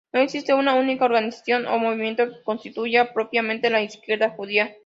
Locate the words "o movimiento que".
1.67-2.41